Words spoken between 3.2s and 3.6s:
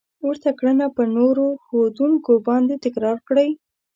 کړئ.